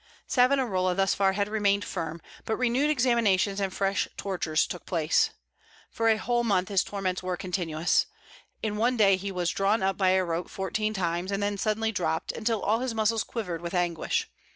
[0.25, 5.29] Savonarola thus far had remained firm, but renewed examinations and fresh tortures took place.
[5.91, 8.07] For a whole month his torments were continuous.
[8.63, 11.91] In one day he was drawn up by a rope fourteen times, and then suddenly
[11.91, 14.27] dropped, until all his muscles quivered with anguish.